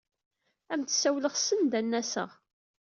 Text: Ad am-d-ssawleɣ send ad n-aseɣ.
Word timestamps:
Ad 0.71 0.75
am-d-ssawleɣ 0.77 1.33
send 1.37 1.71
ad 1.79 1.85
n-aseɣ. 1.85 2.29